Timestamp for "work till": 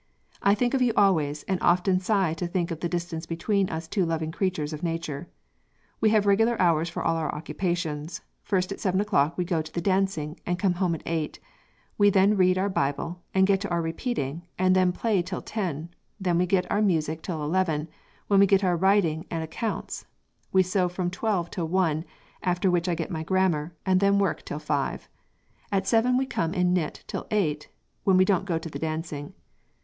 24.17-24.57